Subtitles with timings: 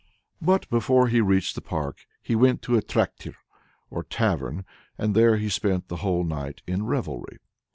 [0.41, 3.35] But before he reached the park, he went into a traktir
[3.91, 4.65] (or tavern),
[4.97, 7.37] and there he spent the whole night in revelry.